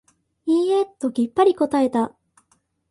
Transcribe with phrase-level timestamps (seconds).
[0.47, 2.15] いいえ、ときっぱり答えた。